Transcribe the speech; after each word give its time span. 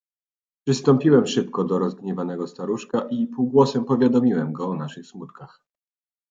"Przystąpiłem 0.65 1.27
szybko 1.27 1.63
do 1.63 1.79
rozgniewanego 1.79 2.47
staruszka 2.47 3.01
i 3.09 3.27
półgłosem 3.27 3.85
powiadomiłem 3.85 4.53
go 4.53 4.67
o 4.69 4.75
naszych 4.75 5.05
smutkach." 5.07 5.61